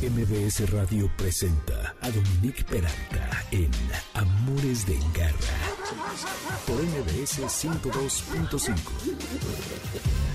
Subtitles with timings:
[0.00, 3.68] MBS Radio presenta a Dominique Peralta en
[4.14, 5.58] Amores de Garra
[6.68, 10.28] por MBS 102.5.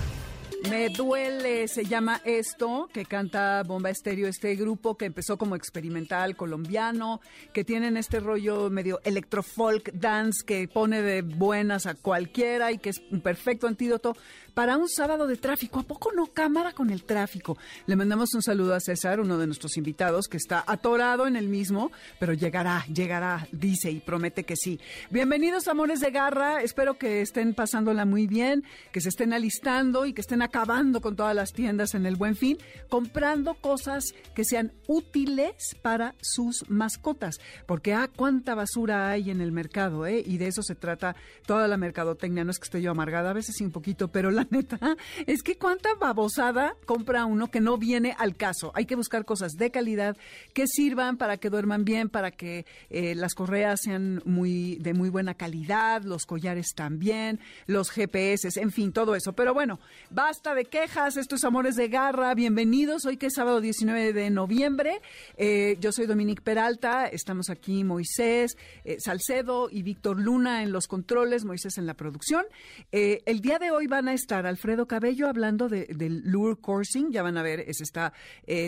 [0.68, 6.36] Me duele, se llama esto, que canta Bomba Estéreo, este grupo que empezó como experimental
[6.36, 7.20] colombiano,
[7.52, 12.90] que tienen este rollo medio electrofolk dance que pone de buenas a cualquiera y que
[12.90, 14.16] es un perfecto antídoto
[14.54, 15.80] para un sábado de tráfico.
[15.80, 17.58] ¿A poco no cámara con el tráfico?
[17.86, 21.48] Le mandamos un saludo a César, uno de nuestros invitados, que está atorado en el
[21.48, 24.80] mismo, pero llegará, llegará, dice y promete que sí.
[25.10, 26.62] Bienvenidos, amores de garra.
[26.62, 31.16] Espero que estén pasándola muy bien, que se estén alistando y que estén acabando con
[31.16, 32.58] todas las tiendas en el buen fin,
[32.88, 37.40] comprando cosas que sean útiles para sus mascotas.
[37.66, 40.22] Porque, ah, cuánta basura hay en el mercado, ¿eh?
[40.24, 42.44] Y de eso se trata toda la mercadotecnia.
[42.44, 45.42] No es que esté yo amargada, a veces sí un poquito, pero la neta es
[45.42, 48.72] que cuánta babosada compra uno que no viene al caso.
[48.74, 50.16] Hay que buscar cosas de calidad
[50.52, 55.08] que sirvan para que duerman bien, para que eh, las correas sean muy de muy
[55.08, 59.32] buena calidad, los collares también, los GPS, en fin, todo eso.
[59.32, 59.78] Pero bueno,
[60.10, 64.30] basta de quejas, esto es Amores de Garra, bienvenidos, hoy que es sábado 19 de
[64.30, 65.00] noviembre,
[65.36, 70.86] eh, yo soy Dominique Peralta, estamos aquí Moisés, eh, Salcedo y Víctor Luna en los
[70.86, 72.44] controles, Moisés en la producción.
[72.90, 77.22] El día de hoy van a estar Alfredo Cabello hablando de, del lure coursing, ya
[77.22, 78.12] van a ver, es esta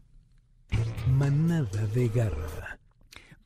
[1.08, 2.69] Manada de garra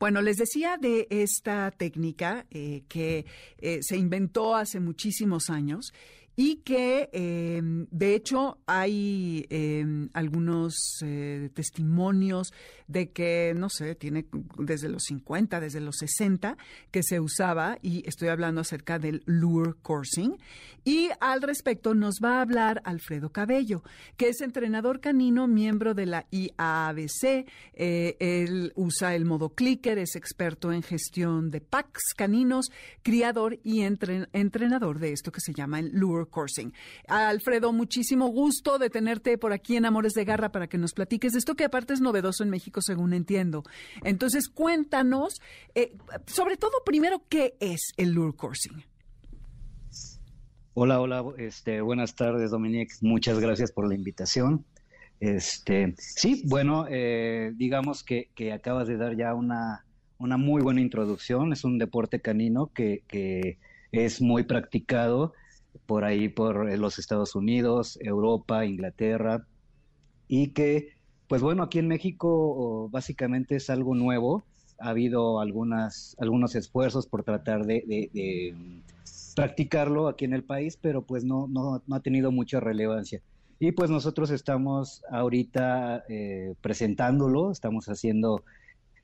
[0.05, 3.25] bueno, les decía de esta técnica eh, que
[3.57, 5.95] eh, se inventó hace muchísimos años
[6.35, 12.53] y que em, de hecho hay em, algunos eh, testimonios
[12.87, 14.25] de que, no sé, tiene
[14.57, 16.57] desde los 50, desde los 60
[16.91, 20.37] que se usaba y estoy hablando acerca del lure coursing
[20.83, 23.81] y al respecto nos va a hablar Alfredo Cabello,
[24.17, 30.15] que es entrenador canino, miembro de la IABC, eh, él usa el modo clicker, es
[30.15, 35.91] experto en gestión de packs caninos, criador y entrenador de esto que se llama el
[35.91, 36.73] lure coursing.
[37.07, 41.33] Alfredo, muchísimo gusto de tenerte por aquí en Amores de Garra para que nos platiques
[41.33, 43.63] de esto que aparte es novedoso en México, según entiendo.
[44.03, 45.41] Entonces, cuéntanos,
[45.73, 45.95] eh,
[46.27, 48.83] sobre todo, primero, ¿qué es el lure coursing?
[50.73, 52.93] Hola, hola, este, buenas tardes, Dominique.
[53.01, 54.65] Muchas gracias por la invitación.
[55.19, 59.85] Este, sí, bueno, eh, digamos que, acabas de dar ya una,
[60.17, 61.53] una muy buena introducción.
[61.53, 63.03] Es un deporte canino que
[64.03, 65.33] es muy practicado
[65.85, 69.45] por ahí por eh, los Estados Unidos, Europa, Inglaterra,
[70.27, 70.89] y que,
[71.27, 74.43] pues bueno, aquí en México básicamente es algo nuevo.
[74.79, 81.01] Ha habido algunas, algunos esfuerzos por tratar de, mm, practicarlo aquí en el país, pero
[81.01, 83.21] pues no, no, no, ha tenido mucha relevancia.
[83.59, 88.43] Y pues nosotros estamos ahorita eh, presentándolo, estamos haciendo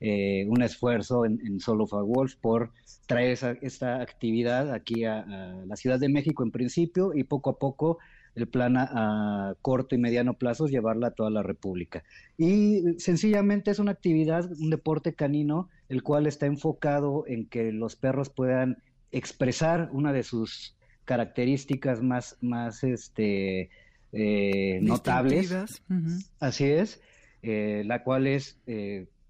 [0.04, 2.72] eh, un esfuerzo en, en Solo for Wolf por
[3.06, 5.24] traer esta actividad aquí a,
[5.64, 7.98] la Ciudad de México en principio y poco a poco
[8.34, 12.02] el plan a, corto y mediano plazo es llevarla a toda la República.
[12.36, 17.94] Y sencillamente es una actividad, un deporte canino, el cual está enfocado en que los
[17.94, 18.82] perros puedan
[19.12, 23.70] expresar una de sus características más, más este,
[24.10, 25.54] eh, notables.
[26.40, 27.00] Así es,
[27.44, 28.58] eh, la cual es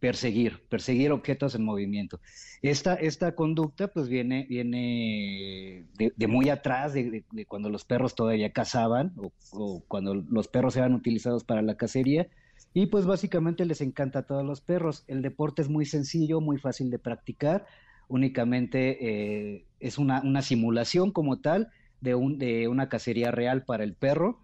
[0.02, 2.20] perseguir, perseguir objetos en movimiento.
[2.60, 9.14] Esta, esta conducta pues viene, viene de, muy atrás, de, cuando los perros todavía cazaban
[9.52, 12.26] o, cuando los perros eran utilizados para la cacería
[12.74, 15.04] y pues básicamente les encanta a todos los perros.
[15.06, 17.64] El deporte es muy sencillo, muy fácil de practicar,
[18.08, 21.68] únicamente es una, una simulación como tal
[22.00, 24.40] de, un, de una cacería real para el perro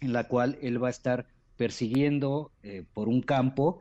[0.00, 1.26] en la cual él va a estar
[1.56, 3.80] persiguiendo eh, por un campo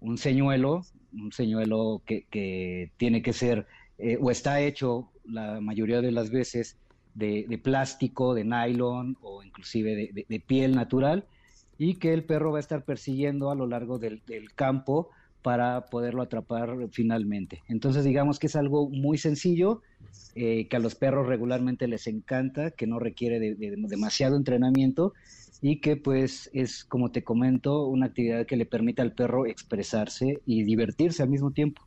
[0.00, 0.82] un señuelo,
[1.12, 3.66] un señuelo que, tiene que ser
[3.98, 6.78] eh, o está hecho la mayoría de las veces
[7.14, 11.26] de, plástico, de nylon o inclusive de, piel natural
[11.76, 14.22] y que el perro va a estar persiguiendo a lo largo del,
[14.54, 15.10] campo
[15.42, 17.62] para poderlo atrapar finalmente.
[17.68, 19.80] Entonces digamos que es algo muy sencillo,
[20.34, 25.14] eh, que a los perros regularmente les encanta, que no requiere de, demasiado entrenamiento
[25.62, 30.40] y que pues es, como te comento, una actividad que le permite al perro expresarse
[30.46, 31.82] y divertirse al mismo tiempo.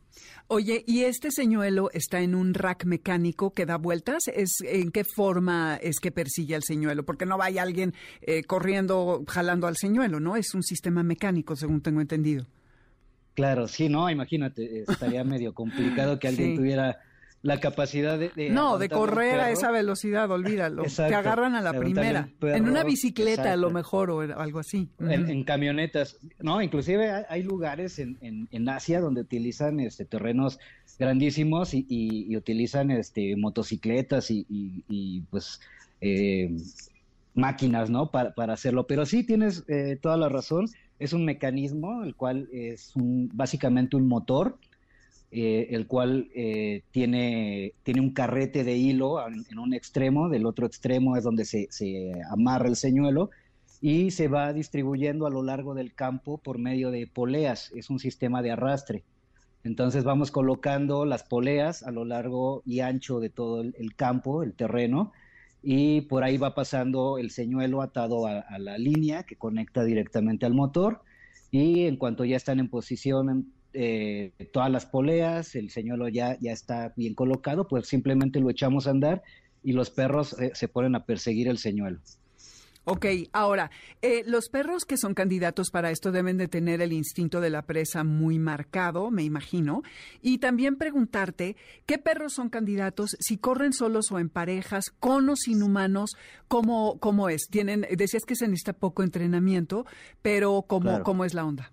[0.46, 4.28] Oye, ¿y este señuelo está en un rack mecánico que da vueltas?
[4.28, 7.04] ¿Es, ¿En qué forma es que persigue al señuelo?
[7.04, 10.36] Porque no vaya alguien eh, corriendo, jalando al señuelo, ¿no?
[10.36, 12.46] Es un sistema mecánico, según tengo entendido.
[13.34, 16.98] Claro, sí, no, imagínate, estaría medio complicado que alguien tuviera
[17.44, 18.48] la capacidad de...
[18.48, 20.84] no, de correr a esa velocidad, olvídalo.
[20.96, 22.30] Te agarran a la primera.
[22.40, 24.88] en una bicicleta a lo mejor o algo así.
[24.98, 26.16] En, camionetas.
[26.40, 28.16] No, inclusive hay, lugares en,
[28.50, 30.58] en, Asia donde utilizan este terrenos
[30.98, 35.60] grandísimos y, utilizan este motocicletas y, pues
[36.00, 36.50] eh,
[37.34, 38.10] máquinas, ¿no?
[38.10, 38.86] Para, para, hacerlo.
[38.86, 40.70] Pero sí tienes eh, toda la razón.
[40.98, 44.56] Es un mecanismo, el cual es un, básicamente un motor
[45.36, 50.64] eh, el cual eh, tiene, tiene un carrete de hilo en, un extremo, del otro
[50.64, 53.30] extremo es donde se, amarra el señuelo
[53.80, 57.98] y se va distribuyendo a lo largo del campo por medio de poleas, es un
[57.98, 59.02] sistema de arrastre.
[59.64, 64.54] Entonces vamos colocando las poleas a lo largo y ancho de todo el, campo, el
[64.54, 65.10] terreno,
[65.64, 70.46] y por ahí va pasando el señuelo atado a, a, la línea que conecta directamente
[70.46, 71.00] al motor
[71.50, 76.52] y en cuanto ya están en posición eh, todas las poleas, el señuelo ya, ya
[76.52, 79.22] está bien colocado, pues simplemente lo echamos a andar
[79.62, 81.98] y los perros eh, se ponen a perseguir el señuelo.
[82.86, 83.70] Ok, ahora,
[84.02, 87.62] eh, los perros que son candidatos para esto deben de tener el instinto de la
[87.62, 89.82] presa muy marcado, me imagino.
[90.20, 91.56] Y también preguntarte,
[91.86, 93.16] ¿qué perros son candidatos?
[93.20, 96.10] Si corren solos o en parejas, con o sin humanos,
[96.46, 97.48] ¿cómo, cómo es?
[97.50, 99.86] Tienen, decías que se necesita poco entrenamiento,
[100.20, 101.72] pero ¿cómo, ¿cómo es la onda?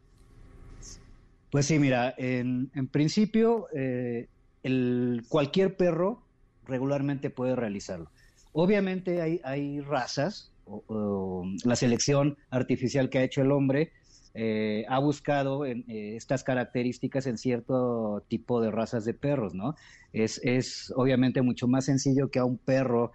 [1.52, 4.30] Pues sí, mira, en, principio eh,
[4.64, 6.24] el, cualquier perro
[6.66, 8.10] regularmente puede realizarlo.
[8.54, 13.92] Obviamente hay, razas, o, la selección artificial que ha hecho el hombre
[14.34, 19.76] eh, ha buscado en, eh, estas características en cierto tipo de razas de perros, ¿no?
[20.14, 23.12] Es, es obviamente mucho más sencillo que a un perro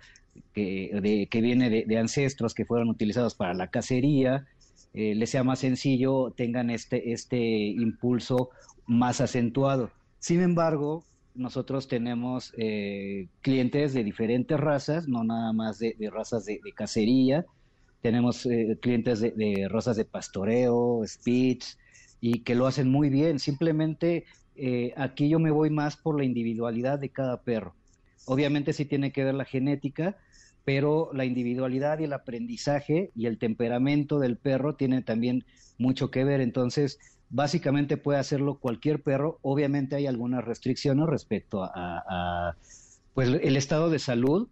[0.53, 4.47] que, que viene de, de, ancestros que fueron utilizados para la cacería,
[4.97, 8.49] eh, les sea más sencillo, tengan este, este impulso
[8.87, 9.91] más acentuado.
[10.21, 11.05] Sin embargo,
[11.35, 17.45] nosotros tenemos eh, clientes de diferentes razas, no nada más de, razas de, cacería,
[18.01, 21.77] tenemos eh, clientes de, razas de pastoreo, spitz,
[22.23, 23.39] y que lo hacen muy bien.
[23.39, 24.25] Simplemente
[24.97, 27.75] aquí yo me voy más por la individualidad de cada perro.
[28.25, 30.17] Obviamente sí tiene que ver la genética,
[30.67, 35.45] pero la individualidad y el aprendizaje y el temperamento del perro tienen también
[35.79, 36.41] mucho que ver.
[36.41, 36.99] Entonces,
[37.31, 39.39] básicamente puede hacerlo cualquier perro.
[39.43, 42.57] Obviamente hay algunas restricciones respecto a,
[43.15, 44.49] pues el estado de salud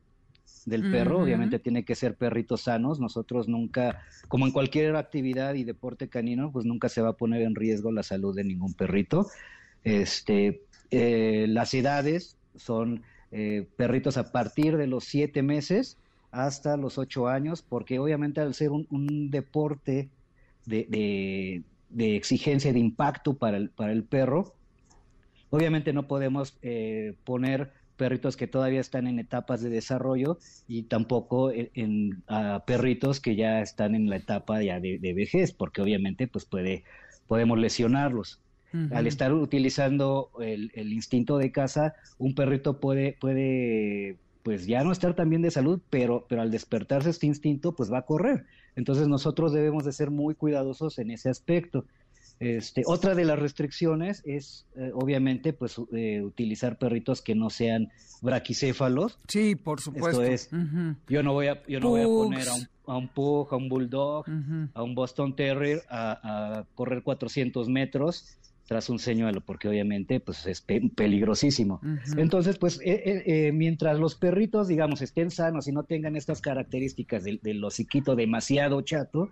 [0.67, 1.19] del perro.
[1.19, 3.01] Obviamente tiene que ser perritos sanos.
[3.01, 7.43] Nosotros nunca, como en cualquier actividad y deporte canino, pues nunca se va a poner
[7.43, 9.27] en riesgo la salud de ningún perrito.
[9.83, 13.03] Este, eh, las edades son
[13.33, 15.99] eh, perritos a partir de los siete meses
[16.35, 20.11] hasta los ocho años, porque obviamente al ser un, deporte
[20.67, 24.53] de, de, exigencia, de impacto para el, para el perro,
[25.51, 31.53] obviamente no podemos eh, poner perritos que todavía están en etapas de desarrollo y tampoco
[31.53, 32.25] en,
[32.67, 36.83] perritos que ya están en la etapa ya de, vejez, porque obviamente pues puede,
[37.29, 38.41] podemos lesionarlos.
[38.91, 44.93] Al estar utilizando el, el, instinto de caza, un perrito puede, puede pues ya no
[44.93, 48.45] estar tan bien de salud, pero, pero al despertarse este instinto, pues va a correr.
[48.77, 51.87] Entonces nosotros debemos de ser muy cuidadosos en ese aspecto.
[52.41, 57.91] Este, otra de las restricciones es, eh, obviamente, pues eh, utilizar perritos que no sean
[58.21, 59.19] braquicéfalos.
[59.29, 60.23] Sí, por supuesto.
[60.23, 60.51] Esto es,
[61.09, 63.57] yo no voy a, yo no voy a poner a un, a un pug, a
[63.57, 64.27] un bulldog,
[64.75, 68.37] a un Boston Terrier a, correr 400 metros
[68.67, 71.81] tras un señuelo, porque obviamente pues es peligrosísimo.
[72.17, 77.41] Entonces, pues eh, mientras los perritos, digamos, estén sanos y no tengan estas características del,
[77.43, 79.31] del hociquito demasiado chato,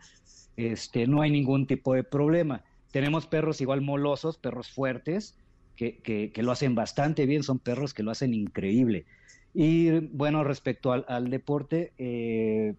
[0.56, 2.62] este, no hay ningún tipo de problema.
[2.90, 5.36] Tenemos perros igual molosos, perros fuertes,
[5.76, 9.06] que, que, lo hacen bastante bien, son perros que lo hacen increíble.
[9.54, 12.74] Y bueno, respecto al, deporte, eh,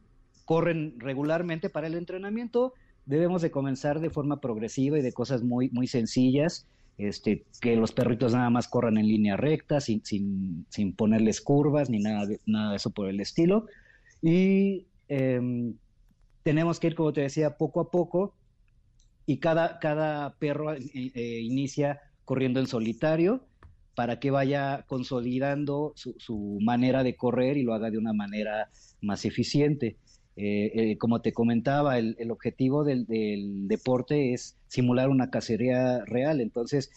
[0.46, 2.74] corren regularmente para el entrenamiento.
[3.06, 6.68] Debemos de comenzar de forma progresiva y de cosas muy, muy sencillas.
[6.98, 11.90] Este, que los perritos nada más corran en línea recta, sin, sin, sin ponerles curvas
[11.90, 13.66] ni nada de, nada eso por el estilo.
[14.22, 15.74] Y em,
[16.44, 18.36] tenemos que ir, como te decía, poco a poco
[19.26, 23.46] y cada, cada perro eh, eh, inicia corriendo en solitario
[23.96, 28.70] para que vaya consolidando su, manera de correr y lo haga de una manera
[29.02, 29.98] más eficiente.
[30.36, 33.06] Eh, como te comentaba, el, objetivo del,
[33.68, 36.92] deporte es simular una cacería real, entonces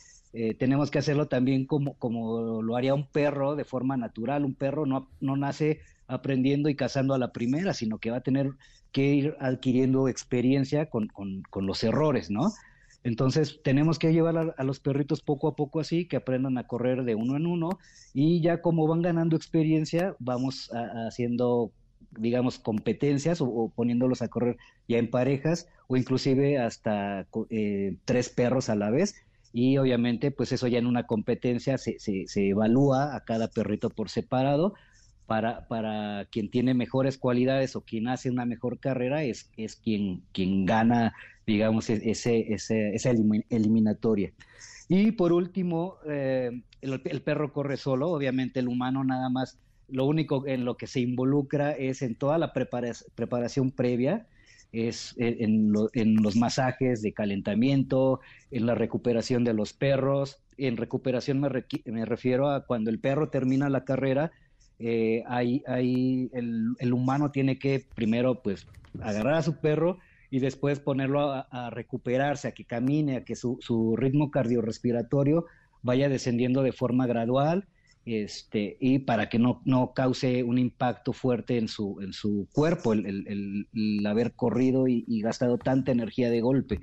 [0.58, 4.44] tenemos que hacerlo también como, como lo haría un perro de forma natural.
[4.44, 8.22] Un perro no, no nace aprendiendo y cazando a la primera, sino que va a
[8.22, 8.50] tener
[8.92, 12.52] que ir adquiriendo experiencia con, con, los errores, ¿no?
[13.04, 17.04] Entonces tenemos que llevar a, los perritos poco a poco así, que aprendan a correr
[17.04, 17.78] de uno en uno
[18.14, 20.70] y ya como van ganando experiencia, vamos
[21.06, 21.72] haciendo,
[22.10, 24.56] digamos, competencias o, poniéndolos a correr
[24.88, 29.14] ya en parejas o inclusive hasta eh, tres perros a la vez.
[29.52, 33.90] Y obviamente, pues eso ya en una competencia se, se, se evalúa a cada perrito
[33.90, 34.74] por separado
[35.26, 40.22] para, para quien tiene mejores cualidades o quien hace una mejor carrera es, es quien,
[40.32, 41.14] quien gana,
[41.46, 43.10] digamos, e-, ese, ese, esa
[43.50, 44.32] eliminatoria.
[44.88, 50.46] Y por último, eh, el, perro corre solo, obviamente el humano nada más, lo único
[50.46, 54.26] en lo que se involucra es en toda la preparación previa,
[54.72, 60.42] es en, en, los masajes de calentamiento, en la recuperación de los perros.
[60.58, 64.32] En recuperación me, refiero a cuando el perro termina la carrera,
[64.78, 65.62] eh, ahí,
[66.32, 68.66] el, humano tiene que primero pues
[69.00, 69.98] agarrar a su perro
[70.30, 75.46] y después ponerlo a, recuperarse, a que camine, a que su, su, ritmo cardiorrespiratorio
[75.82, 77.66] vaya descendiendo de forma gradual
[78.06, 82.92] este, y para que no, no cause un impacto fuerte en su, en su cuerpo
[82.92, 83.66] el,
[84.06, 86.80] haber corrido y, gastado tanta energía de golpe.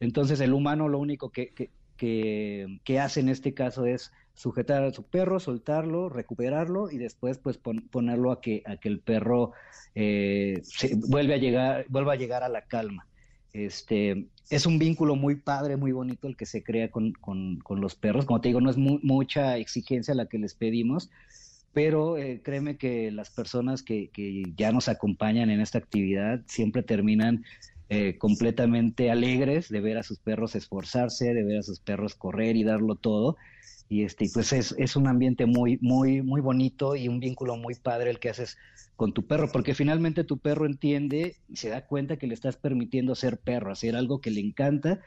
[0.00, 1.54] Entonces el humano lo único que,
[1.96, 7.38] que, que hace en este caso es sujetar a su perro, soltarlo, recuperarlo y después
[7.38, 9.52] pues ponerlo a que, a que el perro
[9.94, 13.06] eh, se, vuelve a llegar, vuelva a llegar a la calma.
[13.54, 17.80] Este, es un vínculo muy padre, muy bonito el que se crea con, con, con
[17.80, 18.26] los perros.
[18.26, 21.08] Como te digo, no es mucha exigencia la que les pedimos,
[21.72, 26.82] pero eh, créeme que las personas que, que, ya nos acompañan en esta actividad siempre
[26.82, 27.44] terminan
[27.90, 32.56] eh, completamente alegres de ver a sus perros esforzarse, de ver a sus perros correr
[32.56, 33.36] y darlo todo
[33.94, 37.76] y este pues es, es un ambiente muy muy muy bonito y un vínculo muy
[37.76, 38.58] padre el que haces
[38.96, 42.56] con tu perro porque finalmente tu perro entiende y se da cuenta que le estás
[42.56, 44.98] permitiendo ser perro hacer algo que le encanta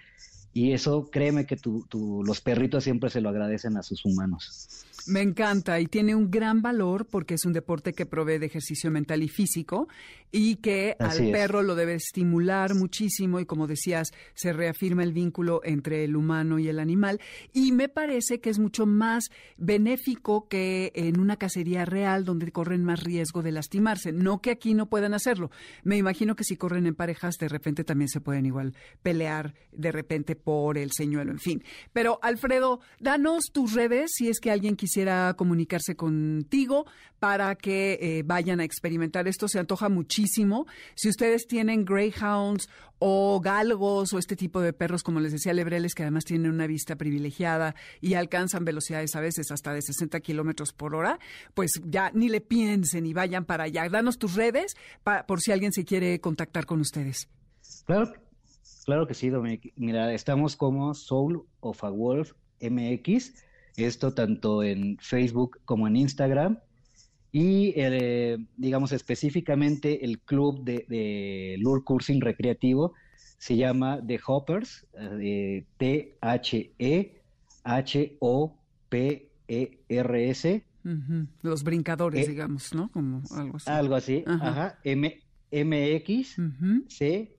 [0.53, 4.85] y eso créeme que tu, tu, los perritos siempre se lo agradecen a sus humanos
[5.07, 8.91] me encanta y tiene un gran valor porque es un deporte que provee de ejercicio
[8.91, 9.87] mental y físico
[10.31, 15.61] y que al perro lo debe estimular muchísimo y como decías, se reafirma el vínculo
[15.63, 17.21] entre el humano y el animal
[17.53, 22.83] y me parece que es mucho más benéfico que en una cacería real donde corren
[22.83, 24.11] más riesgo de lastimarse.
[24.11, 25.49] No que aquí no puedan hacerlo.
[25.83, 29.91] Me imagino que si corren en parejas de repente también se pueden igual pelear de
[29.91, 31.63] repente por el señuelo, en fin.
[31.93, 36.87] Pero Alfredo, danos tus redes si es que alguien quisiera quisiera comunicarse contigo
[37.19, 39.47] para que eh, vayan a experimentar esto.
[39.47, 40.65] Se antoja muchísimo.
[40.95, 45.93] Si ustedes tienen greyhounds o galgos o este tipo de perros, como les decía, lebreles,
[45.93, 50.73] que además tienen una vista privilegiada y alcanzan velocidades a veces hasta de 60 kilómetros
[50.73, 51.19] por hora,
[51.53, 53.87] pues ya ni le piensen y vayan para allá.
[53.89, 54.75] Danos tus redes
[55.27, 57.29] por si alguien se quiere contactar con ustedes.
[57.85, 58.13] Claro,
[58.83, 59.73] claro que sí, Dominic.
[59.75, 63.46] Mira, estamos como Soul of a Wolf MX
[63.85, 66.59] esto tanto en Facebook como en Instagram.
[67.31, 72.93] Y eh, digamos específicamente el club de, de Lure Coursing Recreativo
[73.37, 74.87] se llama The Hoppers,
[75.21, 77.13] eh, T-H-E-H-O-P-E-R-S,
[81.41, 82.89] Los brincadores, eh, digamos, ¿no?
[82.91, 83.69] Como algo así.
[83.69, 84.79] Algo así, ajá.
[84.83, 86.37] M MX
[86.87, 87.35] C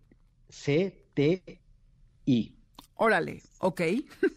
[0.49, 1.61] C T
[2.27, 2.58] I.
[3.01, 3.81] Órale, ok,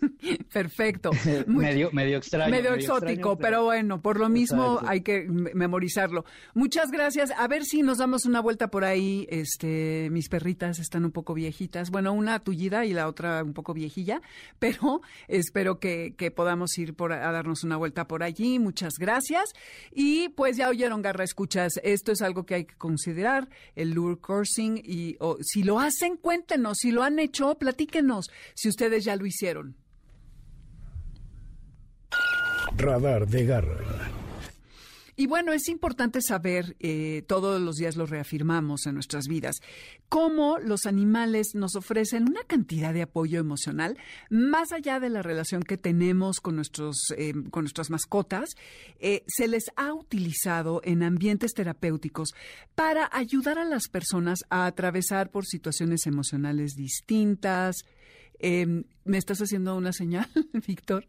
[0.54, 1.10] perfecto.
[1.48, 2.52] medio, medio extraño.
[2.52, 3.64] Medio, exótico, pero...
[3.64, 6.26] bueno, por lo mismo hay que memorizarlo.
[6.54, 7.32] Muchas gracias.
[7.32, 9.26] A ver si nos damos una vuelta por ahí.
[9.32, 11.90] Este, mis perritas están un poco viejitas.
[11.90, 14.22] Bueno, una tullida y la otra un poco viejilla,
[14.60, 18.60] pero espero que, podamos ir por, a darnos una vuelta por allí.
[18.60, 19.54] Muchas gracias.
[19.92, 24.22] Y pues ya oyeron, Garra Escuchas, esto es algo que hay que considerar, el lure
[24.22, 24.78] coursing.
[24.86, 26.78] Y si lo hacen, cuéntenos.
[26.78, 29.76] Si lo han hecho, platíquenos si ustedes ya lo hicieron.
[32.78, 34.12] Radar de garra.
[35.22, 39.58] Y bueno, es importante saber, eh, todos los días lo reafirmamos en nuestras vidas,
[40.10, 44.00] cómo los animales nos ofrecen una cantidad de apoyo emocional,
[44.32, 48.50] más allá de la relación que tenemos con, nuestros, eh, con nuestras mascotas,
[49.00, 52.30] eh, se les ha utilizado en ambientes terapéuticos
[52.74, 57.76] para ayudar a las personas a atravesar por situaciones emocionales distintas,
[58.44, 60.28] Em, ¿Me estás haciendo una señal,
[60.68, 61.06] Víctor?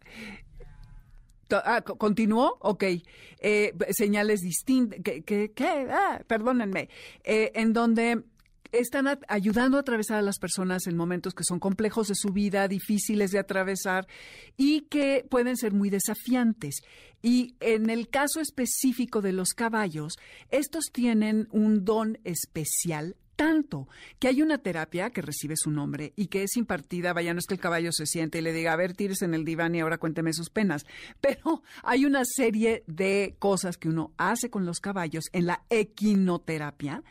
[1.51, 2.57] Ah, ¿Continuó?
[2.61, 2.85] Ok.
[3.41, 5.01] Eh, señales distintas.
[5.03, 5.53] ¿Qué?
[5.91, 6.89] Ah, perdónenme.
[7.25, 8.23] Eh, en donde
[8.73, 12.69] están ayudando a atravesar a las personas en momentos que son complejos de su vida,
[12.69, 14.07] difíciles de atravesar
[14.57, 16.81] y que pueden ser muy desafiantes.
[17.23, 20.15] Y en el caso específico de los caballos,
[20.51, 26.27] estos tienen un don especial tanto que hay una terapia que recibe su nombre y
[26.27, 28.77] que es impartida, vaya, no es que el caballo se siente y le diga, a
[28.77, 30.87] ver, tires en el diván y ahora cuénteme sus penas,
[31.21, 37.03] pero hay una serie de cosas que uno hace con los caballos en la equinoterapia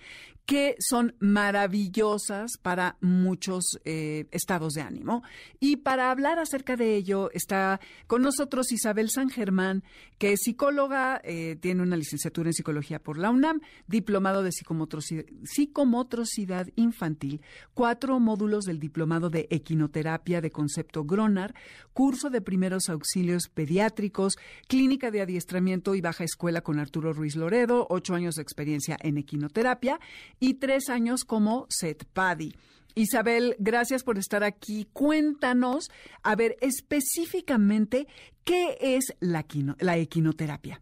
[0.52, 5.24] que son maravillosas para muchos eh, estados de ánimo.
[5.62, 9.86] Y para hablar acerca de ello está con nosotros Isabel San Germán,
[10.18, 16.68] que es psicóloga, eh, tiene una licenciatura en psicología por la UNAM, diplomado de psicomotricidad,
[16.76, 17.40] infantil,
[17.74, 21.56] cuatro módulos del diplomado de equinoterapia de concepto Gronar,
[21.94, 27.88] curso de primeros auxilios pediátricos, clínica de adiestramiento y baja escuela con Arturo Ruiz Loredo,
[27.90, 29.98] ocho años de experiencia en equinoterapia
[30.42, 32.54] y tres años como SETPADI.
[32.96, 34.86] Isabel, gracias por estar aquí.
[34.92, 35.90] Cuéntanos,
[36.24, 38.08] a ver, específicamente,
[38.44, 39.46] ¿qué es la,
[39.80, 40.82] la equinoterapia?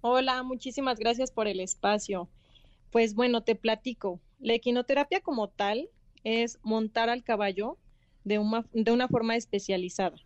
[0.00, 2.28] Hola, muchísimas gracias por el espacio.
[2.90, 4.18] Pues bueno, te platico.
[4.40, 5.88] La equinoterapia como tal
[6.24, 7.78] es montar al caballo
[8.24, 10.16] de una, de una forma especializada.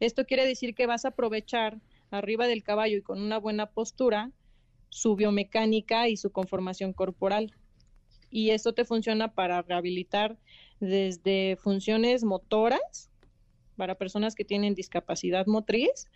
[0.00, 4.32] Esto quiere decir que vas a aprovechar arriba del caballo y con una buena postura
[4.96, 7.52] su biomecánica y su conformación corporal.
[8.30, 10.38] Y esto te funciona para rehabilitar
[10.80, 13.10] desde funciones motoras
[13.76, 16.08] para personas que tienen discapacidad motriz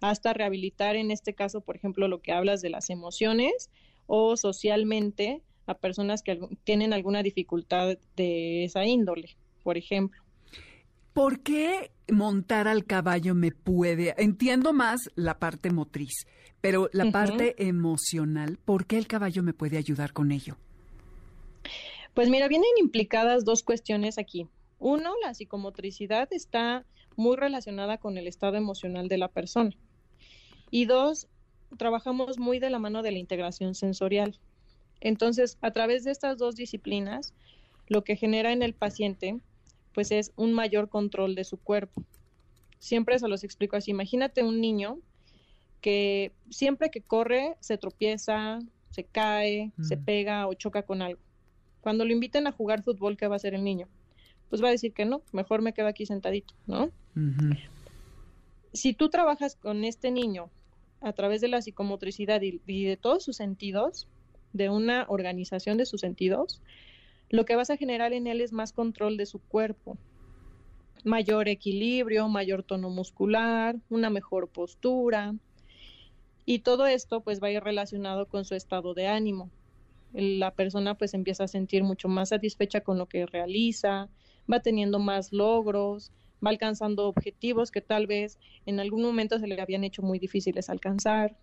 [0.00, 3.70] hasta rehabilitar en este caso, por ejemplo, lo que hablas de las emociones
[4.08, 10.20] o socialmente a personas que tienen alguna dificultad de esa índole, por ejemplo.
[11.12, 14.14] ¿Por qué montar al caballo me puede?
[14.18, 16.26] Entiendo más la parte motriz,
[16.60, 20.56] pero la parte emocional, ¿por qué el caballo me puede ayudar con ello?
[22.14, 24.48] Pues mira, vienen implicadas dos cuestiones aquí.
[24.78, 26.84] Uno, la psicomotricidad está
[27.16, 29.72] muy relacionada con el estado emocional de la persona.
[30.70, 31.28] Y dos,
[31.76, 34.38] trabajamos muy de la mano de la integración sensorial.
[35.00, 37.34] Entonces, a través de estas dos disciplinas,
[37.88, 39.38] lo que genera en el paciente
[39.94, 42.02] pues es un mayor control de su cuerpo.
[42.78, 43.92] Siempre se los explico así.
[43.92, 44.98] Imagínate un niño
[45.80, 48.58] que siempre que corre se tropieza,
[48.90, 50.04] se cae, se mm.
[50.04, 51.20] pega o choca con algo.
[51.80, 53.88] Cuando lo inviten a jugar fútbol, ¿qué va a hacer el niño?
[54.48, 56.90] Pues va a decir que no, mejor me quedo aquí sentadito, ¿no?
[58.72, 60.50] Si tú trabajas con este niño
[61.00, 64.08] a través de la psicomotricidad y, y de todos sus sentidos,
[64.54, 66.62] de una organización de sus sentidos,
[67.34, 69.98] lo que vas a generar en él es más control de su cuerpo,
[71.02, 75.34] mayor equilibrio, mayor tono muscular, una mejor postura.
[76.44, 79.50] Y todo esto pues va a ir relacionado con su estado de ánimo.
[80.12, 84.08] La persona pues empieza a sentir mucho más satisfecha con lo que realiza,
[84.50, 89.60] va teniendo más logros, va alcanzando objetivos que tal vez en algún momento se le
[89.60, 91.36] habían hecho muy difíciles alcanzar.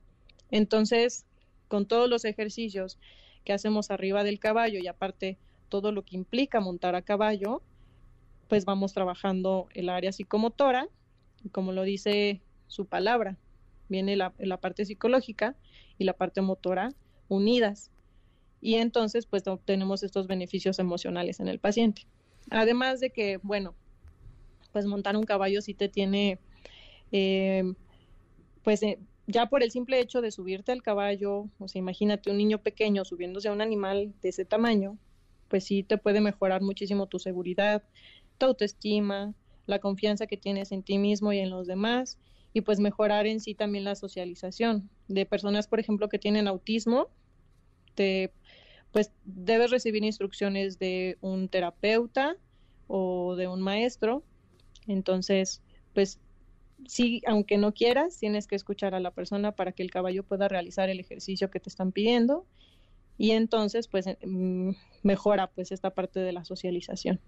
[0.51, 1.25] Entonces,
[1.67, 2.97] con todos los ejercicios
[3.43, 5.37] que hacemos arriba del caballo y aparte
[5.71, 7.63] todo lo que implica montar a caballo,
[8.49, 10.87] pues vamos trabajando el área psicomotora,
[11.51, 13.37] como lo dice su palabra,
[13.87, 15.55] viene la, la parte psicológica
[15.97, 16.93] y la parte motora
[17.29, 17.89] unidas.
[18.59, 22.05] Y entonces, pues obtenemos estos beneficios emocionales en el paciente.
[22.49, 23.73] Además de que, bueno,
[24.73, 26.37] pues montar un caballo sí te tiene,
[27.13, 27.73] eh,
[28.63, 32.37] pues, eh, ya por el simple hecho de subirte al caballo, o sea, imagínate un
[32.37, 34.97] niño pequeño subiéndose a un animal de ese tamaño,
[35.51, 37.83] pues sí te puede mejorar muchísimo tu seguridad,
[38.37, 39.35] tu autoestima,
[39.65, 42.17] la confianza que tienes en ti mismo y en los demás,
[42.53, 44.89] y pues mejorar en sí también la socialización.
[45.09, 47.09] De personas, por ejemplo, que tienen autismo,
[47.95, 48.33] te,
[48.93, 52.37] pues debes recibir instrucciones de un terapeuta
[52.87, 54.23] o de un maestro.
[54.87, 55.61] Entonces,
[55.93, 56.21] pues
[56.87, 60.47] sí, aunque no quieras, tienes que escuchar a la persona para que el caballo pueda
[60.47, 62.47] realizar el ejercicio que te están pidiendo
[63.21, 64.71] y entonces pues mm,
[65.03, 67.19] mejora pues esta parte de la socialización.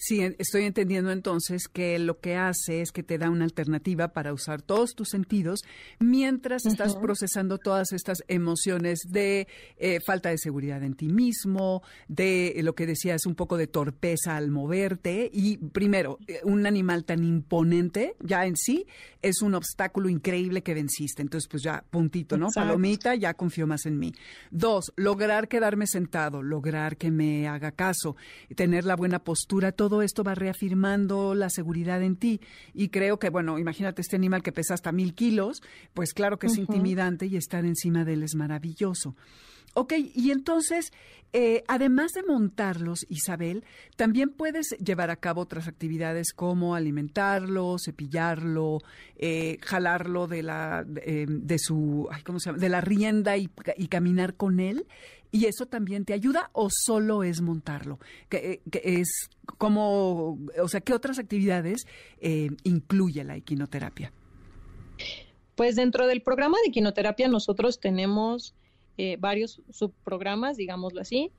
[0.00, 4.32] Sí, estoy entendiendo entonces que lo que hace es que te da una alternativa para
[4.32, 5.64] usar todos tus sentidos
[5.98, 12.54] mientras estás procesando todas estas emociones de eh, falta de seguridad en ti mismo, de
[12.62, 15.30] lo que decías, un poco de torpeza al moverte.
[15.32, 18.86] Y primero, eh, un animal tan imponente ya en sí
[19.20, 21.22] es un obstáculo increíble que venciste.
[21.22, 22.50] Entonces, pues ya, puntito, ¿no?
[22.54, 24.12] Palomita, ya confío más en mí.
[24.52, 28.14] Dos, lograr quedarme sentado, lograr que me haga caso,
[28.54, 32.40] tener la buena postura, todo todo esto va reafirmando la seguridad en ti.
[32.74, 35.62] Y creo que, bueno, imagínate este animal que pesa hasta mil kilos,
[35.94, 39.16] pues claro que es intimidante y estar encima de él es maravilloso.
[39.74, 40.92] Ok, y entonces,
[41.32, 43.64] eh, además de montarlos, Isabel,
[43.96, 48.80] también puedes llevar a cabo otras actividades como alimentarlo, cepillarlo,
[49.16, 52.58] eh, jalarlo de la de, eh, su, ¿cómo se llama?
[52.58, 54.86] de la rienda y, y, caminar con él.
[55.30, 57.98] ¿Y eso también te ayuda o solo es montarlo?
[58.28, 61.86] Que, eh, es como, o sea, ¿qué otras actividades
[62.20, 64.12] eh, incluye la equinoterapia?
[65.54, 68.54] Pues dentro del programa de equinoterapia nosotros tenemos
[68.96, 71.30] eh, varios subprogramas, digámoslo así,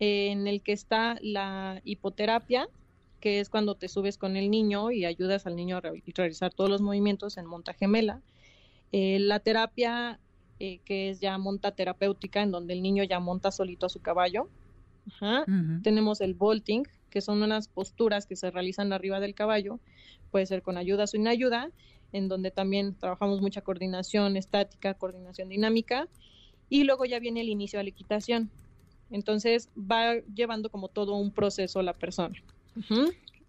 [0.00, 2.68] en el que está la hipoterapia,
[3.20, 6.70] que es cuando te subes con el niño y ayudas al niño a realizar todos
[6.70, 8.20] los movimientos en monta gemela.
[8.92, 10.20] la terapia
[10.60, 14.00] eh, que es ya monta terapéutica, en donde el niño ya monta solito a su
[14.00, 14.48] caballo.
[15.82, 19.80] Tenemos el vaulting, que son unas posturas que se realizan arriba del caballo,
[20.30, 21.70] puede ser con ayuda o sin ayuda,
[22.12, 26.08] en donde también trabajamos mucha coordinación estática, coordinación dinámica,
[26.68, 28.50] y luego ya viene el inicio de la equitación.
[29.10, 32.34] Entonces va llevando como todo un proceso la persona,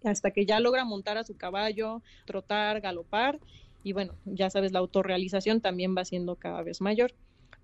[0.04, 3.38] hasta que ya logra montar a su caballo, trotar, galopar,
[3.82, 7.12] y bueno, ya sabes, la autorrealización también va siendo cada vez mayor.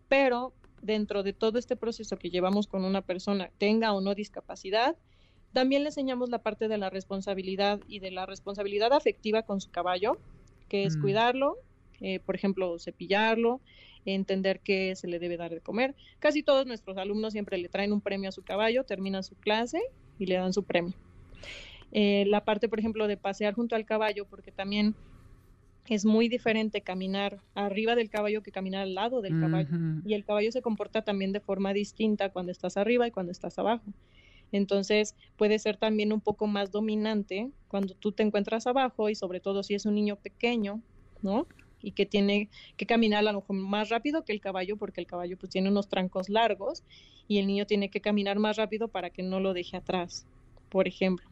[0.09, 0.52] Pero
[0.83, 4.96] dentro de todo este proceso que llevamos con una persona, tenga o no discapacidad,
[5.52, 9.70] también le enseñamos la parte de la responsabilidad y de la responsabilidad afectiva con su
[9.70, 10.18] caballo,
[10.68, 11.00] que es mm.
[11.00, 11.57] cuidarlo,
[12.00, 13.61] eh, por ejemplo, cepillarlo,
[14.05, 15.94] entender que se le debe dar de comer.
[16.18, 19.81] Casi todos nuestros alumnos siempre le traen un premio a su caballo, terminan su clase
[20.18, 20.94] y le dan su premio.
[21.92, 24.94] Eh, la parte, por ejemplo, de pasear junto al caballo, porque también
[25.94, 29.68] es muy diferente caminar arriba del caballo que caminar al lado del caballo.
[30.05, 33.59] Y el caballo se comporta también de forma distinta cuando estás arriba y cuando estás
[33.59, 33.85] abajo.
[34.53, 39.40] Entonces puede ser también un poco más dominante cuando tú te encuentras abajo y sobre
[39.40, 40.81] todo si es un niño pequeño,
[41.22, 41.46] ¿no?
[41.83, 45.07] Y que tiene que caminar a lo mejor más rápido que el caballo porque el
[45.07, 46.85] caballo pues tiene unos trancos largos
[47.29, 50.27] y el niño tiene que caminar más rápido para que no lo deje atrás
[50.68, 51.29] por ejemplo.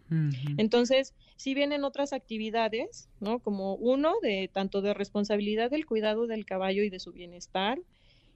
[0.59, 3.41] Entonces, si vienen otras actividades, ¿no?
[3.41, 7.81] Como uno, de tanto de responsabilidad del cuidado del caballo y de su bienestar,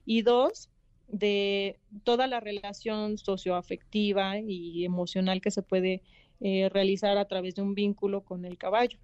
[0.05, 0.69] y dos,
[1.07, 6.01] de toda la relación socioafectiva y emocional que se puede
[6.41, 8.99] eh, realizar a través de un vínculo con el caballo.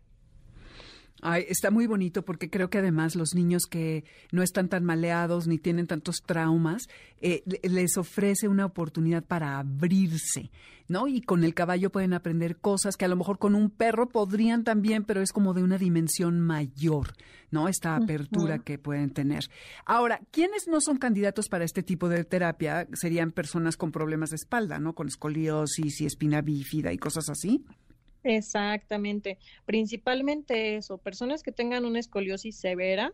[1.21, 5.47] Ay, está muy bonito porque creo que además los niños que no están tan maleados
[5.47, 6.87] ni tienen tantos traumas,
[7.21, 10.51] eh, les ofrece una oportunidad para abrirse,
[10.89, 11.07] ¿no?
[11.07, 14.65] Y con el caballo pueden aprender cosas que a lo mejor con un perro podrían
[14.65, 17.13] también, pero es como de una dimensión mayor,
[17.49, 17.69] ¿no?
[17.69, 19.45] Esta apertura que pueden tener.
[19.85, 22.87] Ahora, ¿quiénes no son candidatos para este tipo de terapia?
[22.93, 24.93] Serían personas con problemas de espalda, ¿no?
[24.93, 27.63] Con escoliosis y espina bífida y cosas así.
[28.27, 33.13] Exactamente, principalmente eso, personas que tengan una escoliosis severa,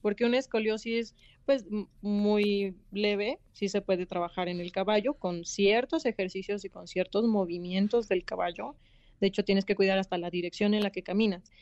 [0.00, 1.14] porque una escoliosis
[1.44, 1.66] pues
[2.00, 7.26] muy leve, sí se puede trabajar en el caballo con ciertos ejercicios y con ciertos
[7.26, 8.76] movimientos del caballo.
[9.20, 11.52] De hecho, tienes que cuidar hasta la dirección en la que caminas.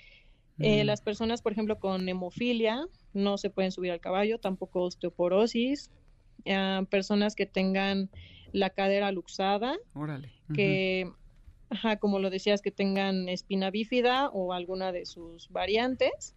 [0.61, 5.91] Eh, las personas, por ejemplo, con hemofilia no se pueden subir al caballo, tampoco osteoporosis.
[6.47, 8.09] Ah, personas que tengan
[8.53, 9.77] la cadera luxada,
[10.55, 11.11] que
[11.75, 16.37] Ajá, como lo decías, que tengan espina bífida o alguna de sus variantes,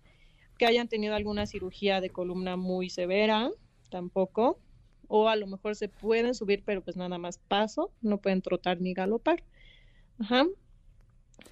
[0.58, 3.52] que hayan tenido alguna cirugía de columna muy severa,
[3.90, 4.60] tampoco,
[5.08, 8.82] o a lo mejor se pueden subir, pero pues nada más paso, no pueden trotar
[8.82, 9.44] ni galopar.
[10.20, 10.48] Ajá.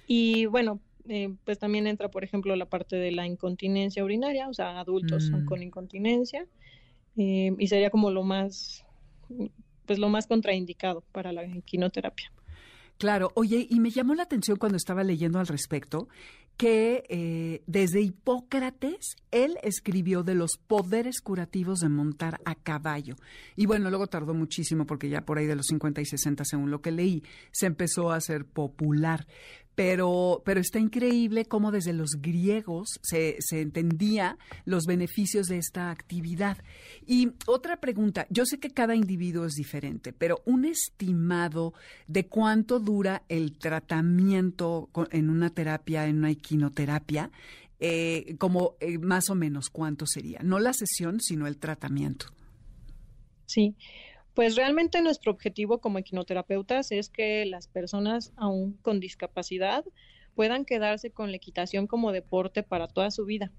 [0.08, 4.54] Y bueno, eh, pues también entra, por ejemplo, la parte de la incontinencia urinaria, o
[4.54, 5.44] sea, adultos Mm.
[5.44, 6.44] con incontinencia,
[7.16, 8.84] eh, y sería como lo más,
[9.86, 12.32] pues lo más contraindicado para la equinoterapia.
[12.98, 16.08] Claro, oye, y me llamó la atención cuando estaba leyendo al respecto
[16.56, 23.16] que eh, desde Hipócrates él escribió de los poderes curativos de montar a caballo.
[23.56, 26.70] Y bueno, luego tardó muchísimo porque ya por ahí de los 50 y 60, según
[26.70, 29.26] lo que leí, se empezó a hacer popular.
[29.76, 35.92] Pero, pero está increíble cómo desde los griegos se, se entendía los beneficios de esta
[35.92, 36.58] actividad.
[37.06, 41.74] Y otra pregunta, yo sé que cada individuo es diferente, pero un estimado
[42.08, 47.30] de cuánto dura el tratamiento en una terapia, en una equinoterapia,
[47.78, 50.40] eh, como eh, más o menos cuánto sería.
[50.42, 52.26] No la sesión, sino el tratamiento.
[53.44, 53.76] Sí,
[54.36, 59.82] pues realmente nuestro objetivo como equinoterapeutas es que las personas aún con discapacidad
[60.34, 63.50] puedan quedarse con la equitación como deporte para toda su vida,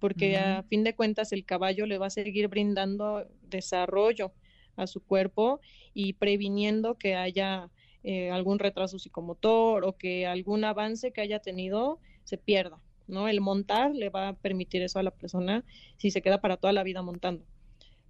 [0.00, 4.34] porque a fin de cuentas el caballo le va a seguir brindando desarrollo
[4.76, 5.62] a su cuerpo
[5.94, 7.70] y previniendo que haya
[8.02, 13.26] eh, algún retraso psicomotor o que algún avance que haya tenido se pierda, ¿no?
[13.26, 15.64] El montar le va a permitir eso a la persona
[15.96, 17.46] si se queda para toda la vida montando